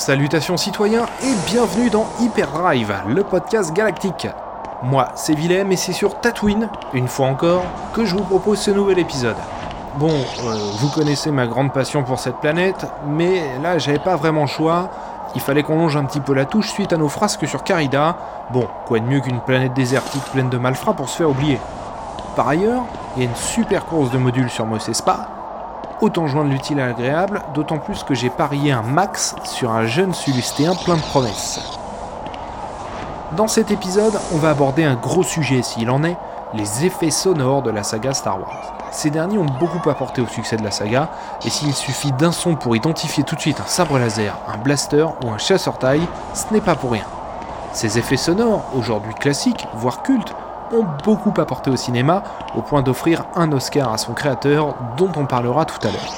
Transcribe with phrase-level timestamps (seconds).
[0.00, 4.28] Salutations citoyens et bienvenue dans Hyperdrive, le podcast galactique.
[4.82, 8.70] Moi, c'est Willem et c'est sur Tatooine, une fois encore, que je vous propose ce
[8.70, 9.36] nouvel épisode.
[9.96, 14.40] Bon, euh, vous connaissez ma grande passion pour cette planète, mais là j'avais pas vraiment
[14.40, 14.88] le choix.
[15.34, 18.16] Il fallait qu'on longe un petit peu la touche suite à nos frasques sur Carida.
[18.54, 21.60] Bon, quoi de mieux qu'une planète désertique pleine de malfrats pour se faire oublier?
[22.36, 22.84] Par ailleurs,
[23.16, 25.28] il y a une super course de modules sur Mos Espa,
[26.00, 30.14] Autant joindre l'utile à l'agréable, d'autant plus que j'ai parié un max sur un jeune
[30.14, 31.60] Sulustéen plein de promesses.
[33.36, 36.16] Dans cet épisode, on va aborder un gros sujet s'il en est,
[36.54, 38.72] les effets sonores de la saga Star Wars.
[38.90, 41.10] Ces derniers ont beaucoup apporté au succès de la saga,
[41.44, 45.06] et s'il suffit d'un son pour identifier tout de suite un sabre laser, un blaster
[45.22, 47.04] ou un chasseur-taille, ce n'est pas pour rien.
[47.72, 50.34] Ces effets sonores, aujourd'hui classiques, voire cultes,
[50.72, 52.22] ont beaucoup apporté au cinéma,
[52.54, 56.14] au point d'offrir un Oscar à son créateur, dont on parlera tout à l'heure.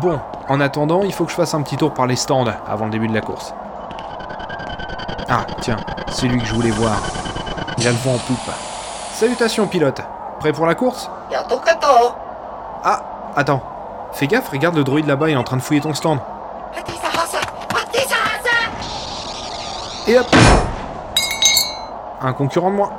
[0.00, 2.86] Bon, en attendant, il faut que je fasse un petit tour par les stands avant
[2.86, 3.54] le début de la course.
[5.28, 5.76] Ah, tiens,
[6.08, 6.96] c'est lui que je voulais voir.
[7.78, 8.50] Il a le vent en poupe.
[9.12, 10.00] Salutations, pilote.
[10.40, 11.10] Prêt pour la course?
[12.82, 13.02] Ah,
[13.36, 13.62] attends.
[14.12, 16.18] Fais gaffe, regarde le droïde là-bas, il est en train de fouiller ton stand.
[20.06, 20.26] Et hop
[22.20, 22.90] Un concurrent de moi.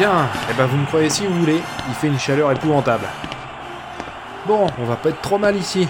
[0.00, 3.04] Bien, eh ben vous me croyez si vous voulez, il fait une chaleur épouvantable.
[4.46, 5.86] Bon, on va pas être trop mal ici.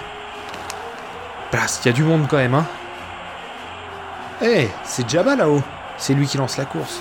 [1.52, 2.66] Place, il y a du monde quand même, hein.
[4.42, 5.62] Eh, c'est Jabba là-haut.
[5.96, 7.00] C'est lui qui lance la course.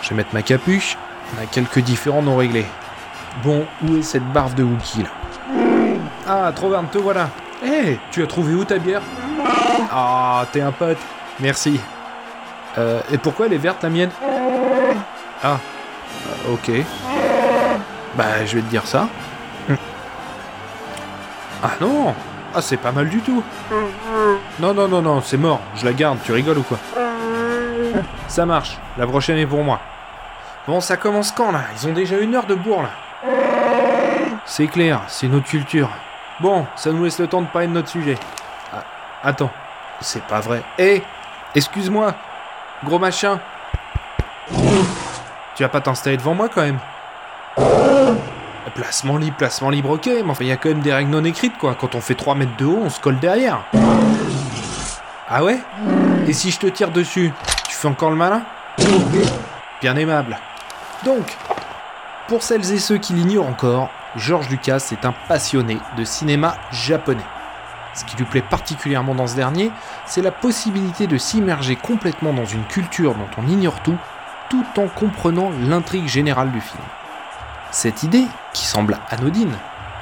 [0.00, 0.96] Je vais mettre ma capuche.
[1.36, 2.66] On a quelques différents non réglés.
[3.42, 5.10] Bon, où est cette barbe de Wookie là?
[6.28, 7.28] Ah, Troverne, te voilà.
[7.66, 9.02] Eh, tu as trouvé où ta bière?
[9.90, 10.98] Ah, t'es un pote.
[11.40, 11.80] Merci.
[12.78, 14.10] Euh, et pourquoi elle est verte la mienne?
[15.42, 15.58] Ah,
[16.28, 16.70] euh, ok.
[18.14, 19.08] Bah, je vais te dire ça.
[21.62, 22.14] Ah non
[22.54, 23.42] Ah, c'est pas mal du tout.
[24.60, 25.60] Non, non, non, non, c'est mort.
[25.76, 26.78] Je la garde, tu rigoles ou quoi?
[28.28, 28.78] Ça marche.
[28.96, 29.80] La prochaine est pour moi.
[30.66, 31.62] Bon, ça commence quand là?
[31.76, 32.90] Ils ont déjà une heure de bourre là.
[34.44, 35.88] C'est clair, c'est notre culture.
[36.40, 38.16] Bon, ça nous laisse le temps de parler de notre sujet.
[38.72, 38.84] Ah,
[39.24, 39.50] attends,
[40.00, 40.62] c'est pas vrai.
[40.78, 41.02] Hé
[41.54, 42.14] Excuse-moi
[42.84, 43.40] Gros machin
[45.58, 46.78] Tu vas pas t'installer devant moi quand même
[48.76, 51.24] Placement libre, placement libre, ok, mais enfin, il y a quand même des règles non
[51.24, 51.74] écrites, quoi.
[51.74, 53.64] Quand on fait 3 mètres de haut, on se colle derrière.
[55.28, 55.58] Ah ouais?
[56.28, 57.32] Et si je te tire dessus,
[57.68, 58.42] tu fais encore le malin?
[59.80, 60.38] Bien aimable.
[61.04, 61.36] Donc,
[62.28, 67.26] pour celles et ceux qui l'ignorent encore, George Lucas est un passionné de cinéma japonais.
[67.94, 69.72] Ce qui lui plaît particulièrement dans ce dernier,
[70.06, 73.98] c'est la possibilité de s'immerger complètement dans une culture dont on ignore tout,
[74.48, 76.82] tout en comprenant l'intrigue générale du film.
[77.70, 79.54] Cette idée, qui semble anodine,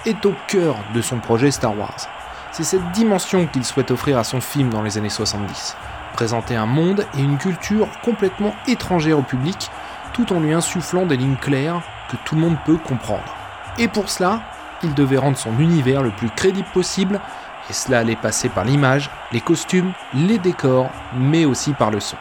[0.05, 2.09] est au cœur de son projet Star Wars.
[2.53, 5.77] C'est cette dimension qu'il souhaite offrir à son film dans les années 70.
[6.15, 9.71] Présenter un monde et une culture complètement étrangère au public,
[10.13, 13.35] tout en lui insufflant des lignes claires que tout le monde peut comprendre.
[13.79, 14.41] Et pour cela,
[14.83, 17.21] il devait rendre son univers le plus crédible possible,
[17.69, 22.17] et cela allait passer par l'image, les costumes, les décors, mais aussi par le son.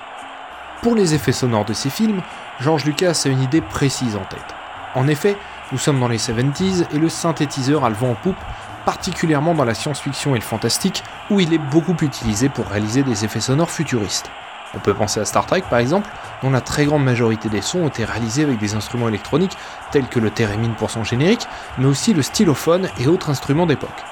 [0.85, 2.21] Pour les effets sonores de ses films,
[2.59, 4.53] George Lucas a une idée précise en tête.
[4.93, 5.35] En effet,
[5.71, 8.37] nous sommes dans les 70s et le synthétiseur a le vent en poupe,
[8.85, 13.25] particulièrement dans la science-fiction et le fantastique, où il est beaucoup utilisé pour réaliser des
[13.25, 14.29] effets sonores futuristes.
[14.75, 16.07] On peut penser à Star Trek par exemple,
[16.43, 19.57] dont la très grande majorité des sons ont été réalisés avec des instruments électroniques
[19.89, 21.47] tels que le thérémine pour son générique,
[21.79, 24.03] mais aussi le stylophone et autres instruments d'époque.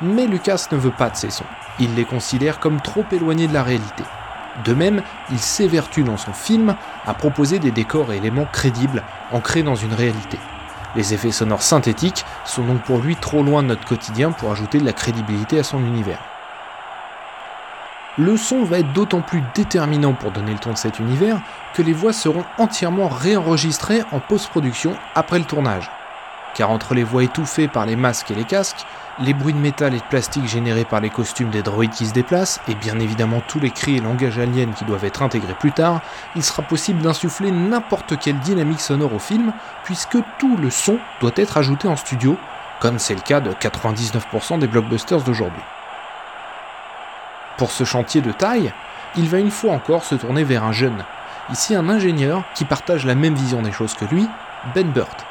[0.00, 1.44] Mais Lucas ne veut pas de ces sons,
[1.78, 4.04] il les considère comme trop éloignés de la réalité.
[4.64, 6.74] De même, il s'évertue dans son film
[7.06, 9.02] à proposer des décors et éléments crédibles,
[9.32, 10.38] ancrés dans une réalité.
[10.96, 14.78] Les effets sonores synthétiques sont donc pour lui trop loin de notre quotidien pour ajouter
[14.78, 16.18] de la crédibilité à son univers.
[18.18, 21.40] le son va être d'autant plus déterminant pour donner le ton de cet univers
[21.74, 25.90] que les voix seront entièrement réenregistrées en post-production après le tournage.
[26.54, 28.84] Car entre les voix étouffées par les masques et les casques,
[29.20, 32.12] les bruits de métal et de plastique générés par les costumes des droïdes qui se
[32.12, 35.72] déplacent, et bien évidemment tous les cris et langages aliens qui doivent être intégrés plus
[35.72, 36.00] tard,
[36.36, 39.52] il sera possible d'insuffler n'importe quelle dynamique sonore au film,
[39.84, 42.36] puisque tout le son doit être ajouté en studio,
[42.80, 45.62] comme c'est le cas de 99% des blockbusters d'aujourd'hui.
[47.58, 48.72] Pour ce chantier de taille,
[49.16, 51.04] il va une fois encore se tourner vers un jeune,
[51.52, 54.26] ici un ingénieur qui partage la même vision des choses que lui,
[54.74, 55.26] Ben Burt.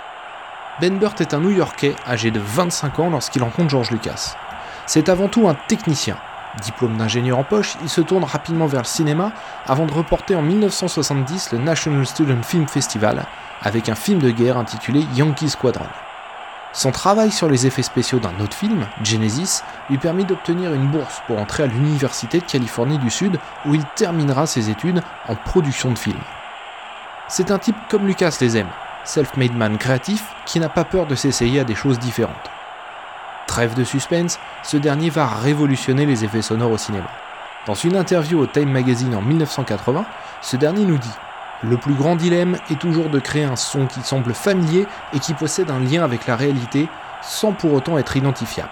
[0.81, 4.38] Ben Burt est un New-Yorkais âgé de 25 ans lorsqu'il rencontre George Lucas.
[4.86, 6.16] C'est avant tout un technicien.
[6.64, 9.34] Diplôme d'ingénieur en poche, il se tourne rapidement vers le cinéma
[9.68, 13.26] avant de reporter en 1970 le National Student Film Festival
[13.62, 15.86] avec un film de guerre intitulé Yankee Squadron.
[16.72, 21.22] Son travail sur les effets spéciaux d'un autre film, Genesis, lui permet d'obtenir une bourse
[21.28, 25.92] pour entrer à l'Université de Californie du Sud où il terminera ses études en production
[25.92, 26.24] de films.
[27.28, 28.70] C'est un type comme Lucas les aime,
[29.04, 32.36] self-made man créatif qui n'a pas peur de s'essayer à des choses différentes.
[33.48, 37.10] Trêve de suspense, ce dernier va révolutionner les effets sonores au cinéma.
[37.66, 40.06] Dans une interview au Time Magazine en 1980,
[40.42, 41.13] ce dernier nous dit
[41.63, 45.34] Le plus grand dilemme est toujours de créer un son qui semble familier et qui
[45.34, 46.88] possède un lien avec la réalité
[47.22, 48.69] sans pour autant être identifiable.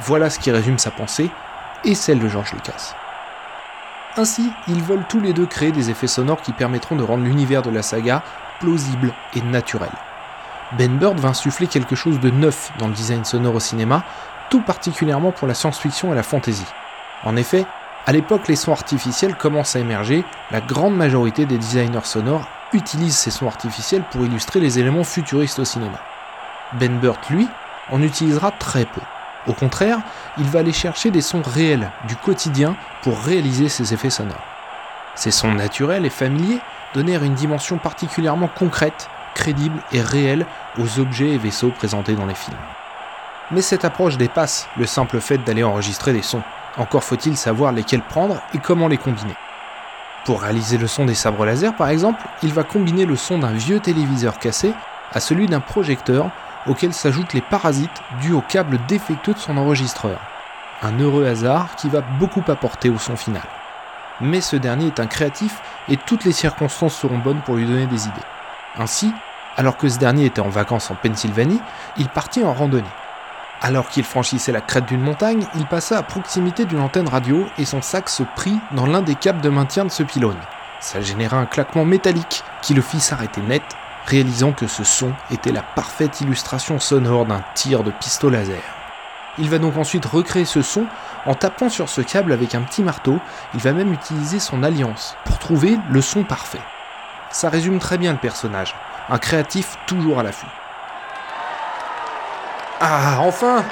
[0.00, 1.30] Voilà ce qui résume sa pensée
[1.84, 2.94] et celle de George Lucas.
[4.16, 7.62] Ainsi, ils veulent tous les deux créer des effets sonores qui permettront de rendre l'univers
[7.62, 8.22] de la saga
[8.60, 9.90] plausible et naturel.
[10.78, 14.04] Ben Bird va insuffler quelque chose de neuf dans le design sonore au cinéma,
[14.50, 16.66] tout particulièrement pour la science-fiction et la fantasy.
[17.24, 17.66] En effet,
[18.06, 23.18] à l'époque, les sons artificiels commencent à émerger, la grande majorité des designers sonores utilisent
[23.18, 25.98] ces sons artificiels pour illustrer les éléments futuristes au cinéma.
[26.74, 27.48] Ben Burt, lui,
[27.90, 29.00] en utilisera très peu.
[29.46, 29.98] Au contraire,
[30.38, 34.44] il va aller chercher des sons réels, du quotidien, pour réaliser ces effets sonores.
[35.14, 36.60] Ces sons naturels et familiers
[36.94, 40.46] donnèrent une dimension particulièrement concrète, crédible et réelle
[40.78, 42.56] aux objets et vaisseaux présentés dans les films.
[43.50, 46.42] Mais cette approche dépasse le simple fait d'aller enregistrer des sons.
[46.76, 49.34] Encore faut-il savoir lesquels prendre et comment les combiner.
[50.24, 53.52] Pour réaliser le son des sabres laser par exemple, il va combiner le son d'un
[53.52, 54.72] vieux téléviseur cassé
[55.12, 56.30] à celui d'un projecteur
[56.66, 60.18] auquel s'ajoutent les parasites dus au câble défectueux de son enregistreur.
[60.82, 63.42] Un heureux hasard qui va beaucoup apporter au son final
[64.20, 67.86] mais ce dernier est un créatif et toutes les circonstances seront bonnes pour lui donner
[67.86, 68.20] des idées.
[68.78, 69.12] Ainsi,
[69.56, 71.60] alors que ce dernier était en vacances en Pennsylvanie,
[71.96, 72.84] il partit en randonnée.
[73.62, 77.66] Alors qu'il franchissait la crête d'une montagne, il passa à proximité d'une antenne radio et
[77.66, 80.38] son sac se prit dans l'un des câbles de maintien de ce pylône.
[80.80, 83.62] Ça généra un claquement métallique qui le fit s'arrêter net,
[84.06, 88.62] réalisant que ce son était la parfaite illustration sonore d'un tir de pistolet laser.
[89.38, 90.86] Il va donc ensuite recréer ce son
[91.26, 93.18] en tapant sur ce câble avec un petit marteau.
[93.54, 96.60] Il va même utiliser son alliance pour trouver le son parfait.
[97.30, 98.74] Ça résume très bien le personnage,
[99.08, 100.46] un créatif toujours à l'affût.
[102.80, 103.62] Ah, enfin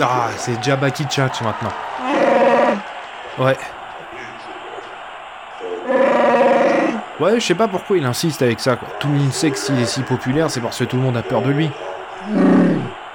[0.00, 1.72] Ah, c'est Jabba qui tchatche maintenant.
[3.38, 3.56] Ouais.
[7.18, 8.76] Ouais, je sais pas pourquoi il insiste avec ça.
[9.00, 11.16] Tout le monde sait que s'il est si populaire, c'est parce que tout le monde
[11.16, 11.70] a peur de lui.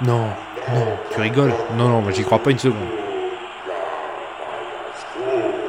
[0.01, 0.29] Non,
[0.69, 2.79] non, tu rigoles Non, non, moi j'y crois pas une seconde.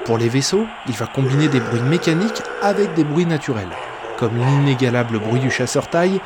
[0.05, 3.71] Pour les vaisseaux, il va combiner des bruits mécaniques avec des bruits naturels,
[4.19, 6.21] comme l'inégalable bruit du chasseur-taille,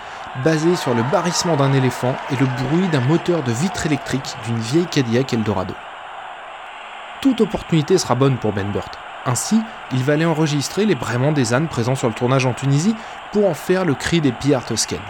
[0.45, 4.59] basé sur le barrissement d'un éléphant et le bruit d'un moteur de vitre électrique d'une
[4.59, 5.75] vieille Cadillac Eldorado.
[7.21, 8.91] Toute opportunité sera bonne pour Ben Burt.
[9.25, 9.61] Ainsi,
[9.93, 12.95] il va aller enregistrer les braiements des ânes présents sur le tournage en Tunisie
[13.33, 15.01] pour en faire le cri des pillards toscaines.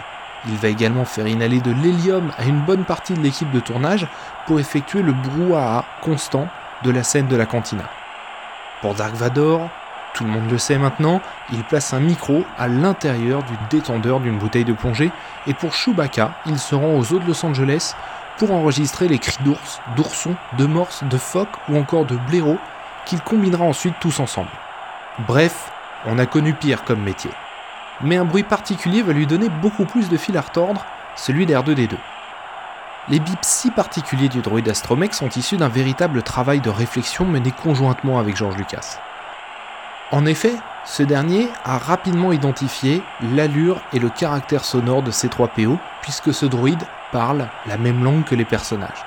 [0.47, 4.07] Il va également faire inhaler de l'hélium à une bonne partie de l'équipe de tournage
[4.45, 6.47] pour effectuer le brouhaha constant
[6.83, 7.83] de la scène de la cantina.
[8.81, 9.69] Pour Dark Vador,
[10.13, 14.37] tout le monde le sait maintenant, il place un micro à l'intérieur du détendeur d'une
[14.37, 15.11] bouteille de plongée,
[15.47, 17.95] et pour Chewbacca, il se rend aux eaux de Los Angeles
[18.37, 22.57] pour enregistrer les cris d'ours, d'ourson, de morse, de phoque ou encore de blaireau
[23.05, 24.49] qu'il combinera ensuite tous ensemble.
[25.27, 25.71] Bref,
[26.05, 27.31] on a connu pire comme métier
[28.01, 30.85] mais un bruit particulier va lui donner beaucoup plus de fil à retordre,
[31.15, 31.95] celui d'R2D2.
[33.09, 37.51] Les bips si particuliers du droïde Astromech sont issus d'un véritable travail de réflexion mené
[37.51, 38.99] conjointement avec George Lucas.
[40.11, 40.53] En effet,
[40.85, 43.01] ce dernier a rapidement identifié
[43.33, 48.03] l'allure et le caractère sonore de ces 3 PO, puisque ce droïde parle la même
[48.03, 49.05] langue que les personnages.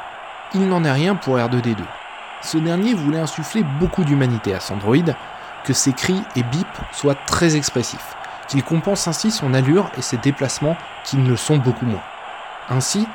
[0.55, 1.77] Il n'en est rien pour R2D2.
[2.43, 5.15] Ce dernier voulait insuffler beaucoup d'humanité à son droïde,
[5.65, 8.17] que ses cris et bips soient très expressifs
[8.51, 12.03] qu'il compense ainsi son allure et ses déplacements qui ne le sont beaucoup moins.
[12.69, 13.07] Ainsi,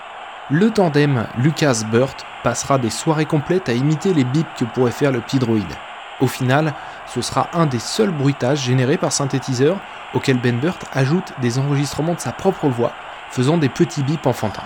[0.52, 5.20] Le tandem Lucas-Burt passera des soirées complètes à imiter les bips que pourrait faire le
[5.20, 5.74] petit droïde.
[6.20, 6.76] Au final,
[7.08, 9.78] ce sera un des seuls bruitages générés par synthétiseur
[10.14, 12.92] auquel Ben Burt ajoute des enregistrements de sa propre voix,
[13.32, 14.62] faisant des petits bips enfantins.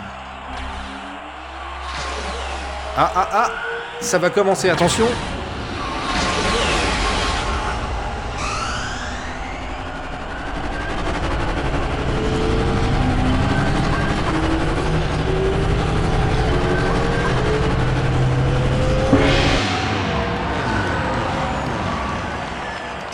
[2.97, 3.49] Ah ah ah
[4.01, 5.07] Ça va commencer, attention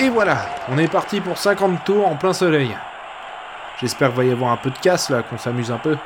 [0.06, 2.78] Et voilà, on est parti pour 50 tours en plein soleil.
[3.82, 5.98] J'espère qu'il va y avoir un peu de casse là, qu'on s'amuse un peu.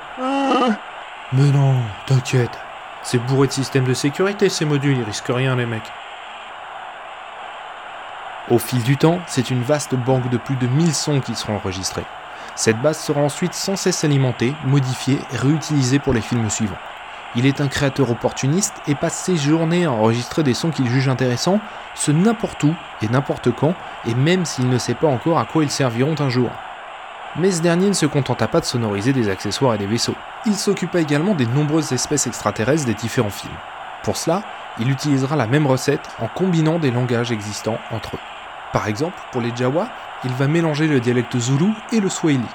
[1.33, 1.75] Mais non,
[2.05, 2.57] t'inquiète.
[3.03, 5.91] C'est bourré de systèmes de sécurité ces modules, ils risquent rien les mecs.
[8.49, 11.57] Au fil du temps, c'est une vaste banque de plus de 1000 sons qui seront
[11.57, 12.05] enregistrés.
[12.55, 16.79] Cette base sera ensuite sans cesse alimentée, modifiée et réutilisée pour les films suivants.
[17.35, 21.09] Il est un créateur opportuniste et passe ses journées à enregistrer des sons qu'il juge
[21.09, 21.59] intéressants,
[21.93, 23.75] ce n'importe où et n'importe quand,
[24.07, 26.49] et même s'il ne sait pas encore à quoi ils serviront un jour.
[27.35, 30.15] Mais ce dernier ne se contenta pas de sonoriser des accessoires et des vaisseaux.
[30.47, 33.53] Il s'occupa également des nombreuses espèces extraterrestres des différents films.
[34.01, 34.41] Pour cela,
[34.79, 38.19] il utilisera la même recette en combinant des langages existants entre eux.
[38.73, 39.89] Par exemple, pour les Jawa,
[40.23, 42.45] il va mélanger le dialecte zoulou et le swahili.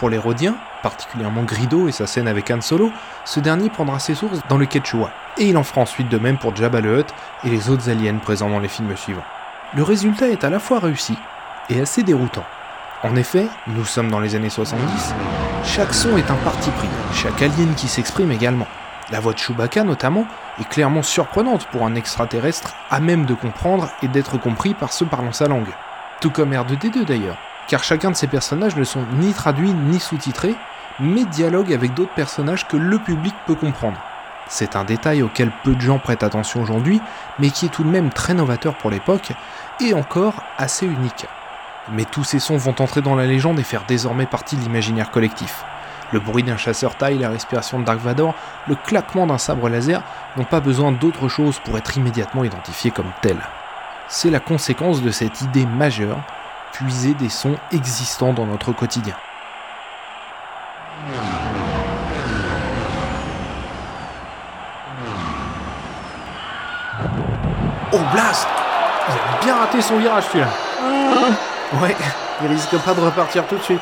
[0.00, 2.90] Pour les Rhodiens, particulièrement Grido et sa scène avec Han Solo,
[3.26, 6.38] ce dernier prendra ses sources dans le Quechua, et il en fera ensuite de même
[6.38, 7.08] pour Jabba le Hutt
[7.44, 9.26] et les autres aliens présents dans les films suivants.
[9.74, 11.18] Le résultat est à la fois réussi
[11.68, 12.46] et assez déroutant.
[13.02, 15.12] En effet, nous sommes dans les années 70,
[15.64, 18.68] chaque son est un parti pris, chaque alien qui s'exprime également.
[19.12, 20.24] La voix de Chewbacca notamment
[20.58, 25.04] est clairement surprenante pour un extraterrestre à même de comprendre et d'être compris par ceux
[25.04, 25.74] parlant sa langue.
[26.22, 27.36] Tout comme R2D2 d'ailleurs,
[27.70, 30.56] car chacun de ces personnages ne sont ni traduits ni sous-titrés,
[30.98, 33.96] mais dialoguent avec d'autres personnages que le public peut comprendre.
[34.48, 37.00] C'est un détail auquel peu de gens prêtent attention aujourd'hui,
[37.38, 39.30] mais qui est tout de même très novateur pour l'époque,
[39.80, 41.26] et encore assez unique.
[41.92, 45.12] Mais tous ces sons vont entrer dans la légende et faire désormais partie de l'imaginaire
[45.12, 45.64] collectif.
[46.12, 48.34] Le bruit d'un chasseur taille, la respiration de Dark Vador,
[48.66, 50.02] le claquement d'un sabre laser
[50.36, 53.46] n'ont pas besoin d'autre chose pour être immédiatement identifiés comme tels.
[54.08, 56.18] C'est la conséquence de cette idée majeure,
[56.72, 59.14] puiser des sons existants dans notre quotidien.
[67.92, 68.48] Oh blast
[69.08, 70.48] Il a bien raté son virage celui-là
[71.80, 71.96] Ouais,
[72.42, 73.80] il risque pas de repartir tout de suite.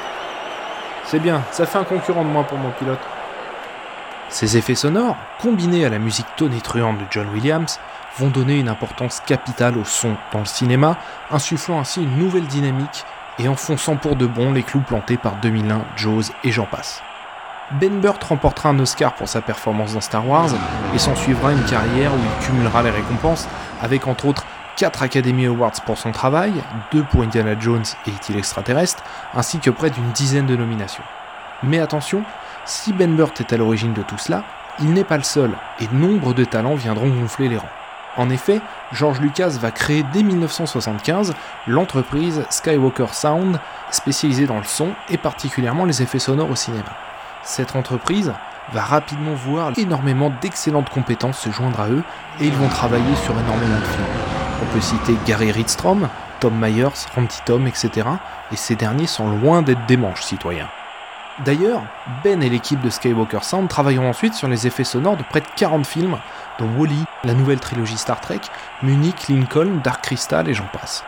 [1.05, 2.99] C'est bien, ça fait un concurrent de moi pour mon pilote.
[4.31, 7.81] Ces effets sonores, combinés à la musique tonitruante de John Williams,
[8.19, 10.97] vont donner une importance capitale au son dans le cinéma,
[11.31, 13.05] insufflant ainsi une nouvelle dynamique
[13.39, 17.03] et enfonçant pour de bon les clous plantés par 2001, Jaws et j'en passe.
[17.71, 20.49] Ben Burt remportera un Oscar pour sa performance dans Star Wars
[20.95, 23.47] et s'en suivra une carrière où il cumulera les récompenses
[23.83, 24.45] avec entre autres
[24.77, 26.53] 4 Academy Awards pour son travail,
[26.93, 29.03] 2 pour Indiana Jones et Est-il extraterrestre,
[29.35, 31.03] ainsi que près d'une dizaine de nominations.
[31.63, 32.23] Mais attention,
[32.69, 34.45] si Ben Burt est à l'origine de tout cela,
[34.81, 37.69] il n'est pas le seul, et nombre de talents viendront gonfler les rangs.
[38.17, 38.61] En effet,
[38.93, 41.35] George Lucas va créer dès 1975
[41.67, 43.59] l'entreprise Skywalker Sound,
[43.91, 46.91] spécialisée dans le son et particulièrement les effets sonores au cinéma.
[47.43, 48.35] Cette entreprise
[48.73, 52.03] va rapidement voir énormément d'excellentes compétences se joindre à eux
[52.41, 54.05] et ils vont travailler sur énormément de films.
[54.63, 56.09] On peut citer Gary Ridstrom,
[56.41, 58.09] Tom Myers, Randy Tom, etc.
[58.53, 60.69] Et ces derniers sont loin d'être des manches citoyens.
[61.45, 61.83] D'ailleurs,
[62.25, 65.47] Ben et l'équipe de Skywalker Sound travailleront ensuite sur les effets sonores de près de
[65.57, 66.19] 40 films,
[66.59, 68.41] dont Wally, la nouvelle trilogie Star Trek,
[68.83, 71.05] Munich, Lincoln, Dark Crystal et j'en passe.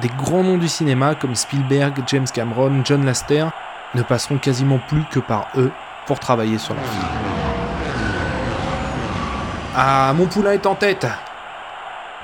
[0.00, 3.46] Des grands noms du cinéma comme Spielberg, James Cameron, John Laster
[3.94, 5.72] ne passeront quasiment plus que par eux
[6.06, 7.04] pour travailler sur leur film.
[9.74, 11.06] Ah, mon poulain est en tête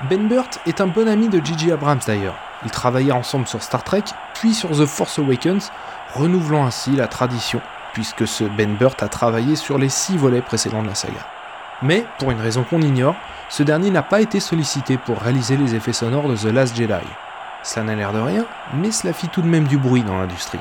[0.09, 2.35] Ben Burt est un bon ami de Gigi Abrams d'ailleurs.
[2.65, 5.71] Ils travaillèrent ensemble sur Star Trek, puis sur The Force Awakens,
[6.13, 7.61] renouvelant ainsi la tradition,
[7.93, 11.25] puisque ce Ben Burt a travaillé sur les six volets précédents de la saga.
[11.81, 13.15] Mais, pour une raison qu'on ignore,
[13.49, 17.05] ce dernier n'a pas été sollicité pour réaliser les effets sonores de The Last Jedi.
[17.61, 20.59] Ça n'a l'air de rien, mais cela fit tout de même du bruit dans l'industrie.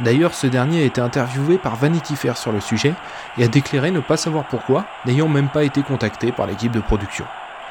[0.00, 2.94] D'ailleurs, ce dernier a été interviewé par Vanity Fair sur le sujet
[3.36, 6.80] et a déclaré ne pas savoir pourquoi, n'ayant même pas été contacté par l'équipe de
[6.80, 7.26] production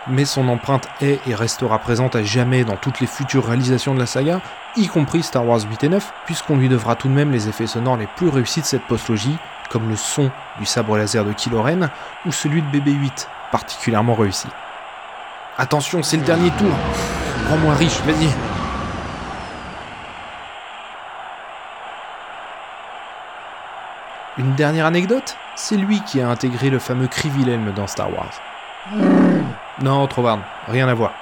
[0.08, 4.00] mais son empreinte est et restera présente à jamais dans toutes les futures réalisations de
[4.00, 4.42] la saga,
[4.76, 7.68] y compris Star Wars 8 et 9, puisqu'on lui devra tout de même les effets
[7.68, 9.38] sonores les plus réussis de cette postlogie,
[9.70, 11.90] comme le son du sabre laser de Kylo Ren
[12.26, 14.48] ou celui de BB-8, particulièrement réussi.
[15.58, 16.72] Attention, c'est le dernier tour
[17.50, 18.30] Rends-moi riche, vas-y
[24.38, 25.36] Une dernière anecdote?
[25.56, 28.32] C'est lui qui a intégré le fameux cri Wilhelm dans Star Wars.
[29.82, 31.14] Non, Trovarne, rien à voir.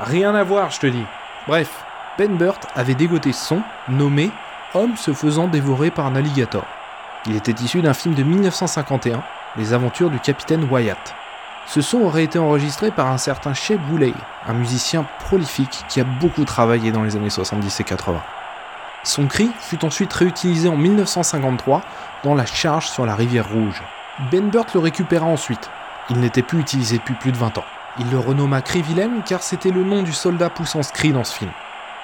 [0.00, 1.04] Rien à voir, je te dis.
[1.46, 1.84] Bref,
[2.18, 4.30] Ben Burt avait dégoté son, nommé
[4.74, 6.64] Homme se faisant dévorer par un alligator.
[7.26, 9.22] Il était issu d'un film de 1951,
[9.56, 11.14] Les aventures du capitaine Wyatt.
[11.66, 14.12] Ce son aurait été enregistré par un certain Shep Woolley,
[14.46, 18.20] un musicien prolifique qui a beaucoup travaillé dans les années 70 et 80.
[19.02, 21.82] Son cri fut ensuite réutilisé en 1953
[22.22, 23.82] dans La Charge sur la rivière Rouge.
[24.30, 25.70] Ben Burt le récupéra ensuite.
[26.08, 27.64] Il n'était plus utilisé depuis plus de 20 ans.
[27.98, 31.36] Il le renomma Cri Willem car c'était le nom du soldat poussant cri dans ce
[31.36, 31.50] film.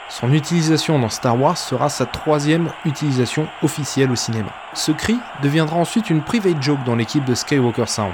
[0.08, 4.50] Son utilisation dans Star Wars sera sa troisième utilisation officielle au cinéma.
[4.74, 8.12] Ce cri deviendra ensuite une private joke dans l'équipe de Skywalker Sound.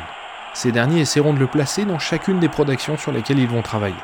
[0.54, 3.94] Ces derniers essaieront de le placer dans chacune des productions sur lesquelles ils vont travailler.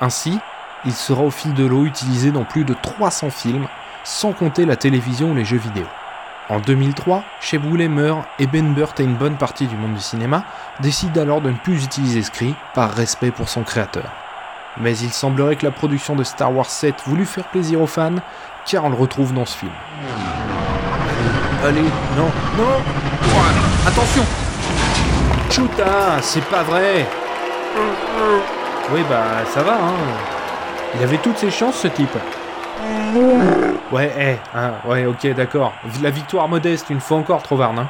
[0.00, 0.38] Ainsi,
[0.84, 3.68] il sera au fil de l'eau utilisé dans plus de 300 films,
[4.02, 5.84] sans compter la télévision ou les jeux vidéo.
[6.50, 10.42] En 2003, Cheboulet meurt et Ben Burt et une bonne partie du monde du cinéma
[10.80, 14.10] décident alors de ne plus utiliser cri par respect pour son créateur.
[14.76, 18.16] Mais il semblerait que la production de Star Wars 7 voulut faire plaisir aux fans,
[18.66, 19.70] car on le retrouve dans ce film.
[21.64, 21.82] Allez,
[22.16, 22.82] non, non
[23.86, 24.24] Attention
[25.50, 27.06] Chuta, c'est pas vrai
[28.92, 29.94] Oui, bah ça va, hein.
[30.96, 32.18] Il avait toutes ses chances, ce type.
[33.92, 35.72] Ouais, eh, hein, ouais, ok, d'accord.
[36.00, 37.80] La victoire modeste, une fois encore, Trovarne.
[37.80, 37.88] Hein.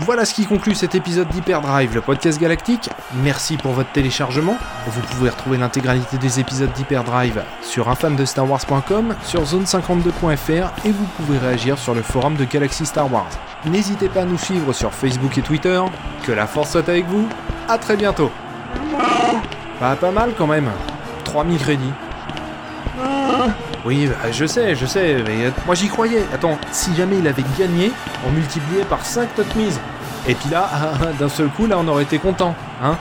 [0.00, 2.88] Voilà ce qui conclut cet épisode d'Hyperdrive, le podcast galactique.
[3.24, 4.56] Merci pour votre téléchargement.
[4.86, 11.78] Vous pouvez retrouver l'intégralité des épisodes d'Hyperdrive sur infamdestarwars.com, sur zone52.fr et vous pouvez réagir
[11.78, 13.28] sur le forum de Galaxy Star Wars.
[13.64, 15.82] N'hésitez pas à nous suivre sur Facebook et Twitter.
[16.24, 17.28] Que la force soit avec vous.
[17.68, 18.30] À très bientôt.
[19.80, 20.70] Pas mal quand même.
[21.24, 21.92] 3000 crédits.
[23.84, 26.24] Oui, bah, je sais, je sais, mais euh, moi j'y croyais.
[26.32, 27.92] Attends, si jamais il avait gagné,
[28.26, 29.78] on multipliait par 5 notre mise.
[30.26, 30.68] Et puis là,
[31.18, 32.96] d'un seul coup, là on aurait été content, hein?